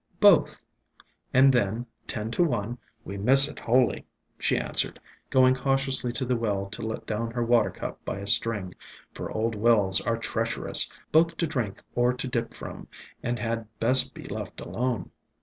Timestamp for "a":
8.17-8.25